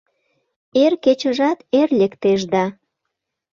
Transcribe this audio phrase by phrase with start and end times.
[0.83, 2.65] Эр кечыжат эр лектеш да